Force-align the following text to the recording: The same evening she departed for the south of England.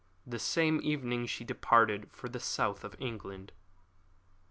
The 0.25 0.39
same 0.39 0.79
evening 0.81 1.27
she 1.27 1.43
departed 1.43 2.09
for 2.11 2.27
the 2.27 2.39
south 2.39 2.83
of 2.83 2.95
England. 2.99 3.51